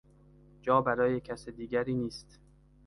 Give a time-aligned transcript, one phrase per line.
[0.61, 2.39] جا برای کس دیگری نیست.